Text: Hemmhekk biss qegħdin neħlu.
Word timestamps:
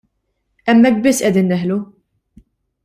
Hemmhekk 0.69 0.97
biss 1.03 1.23
qegħdin 1.25 1.53
neħlu. 1.53 1.79